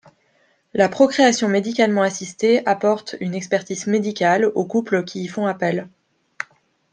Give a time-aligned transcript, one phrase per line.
[0.73, 5.89] La procréation médicalement assistée apporte une expertise médicale aux couples qui y font appel.